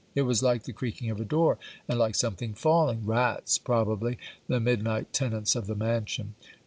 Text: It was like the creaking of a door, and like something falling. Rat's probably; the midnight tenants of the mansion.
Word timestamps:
It 0.15 0.23
was 0.23 0.41
like 0.41 0.63
the 0.63 0.73
creaking 0.73 1.11
of 1.11 1.21
a 1.21 1.23
door, 1.23 1.59
and 1.87 1.99
like 1.99 2.15
something 2.15 2.55
falling. 2.55 3.05
Rat's 3.05 3.59
probably; 3.59 4.17
the 4.47 4.59
midnight 4.59 5.13
tenants 5.13 5.55
of 5.55 5.67
the 5.67 5.75
mansion. 5.75 6.33